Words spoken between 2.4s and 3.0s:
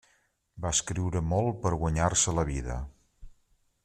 vida.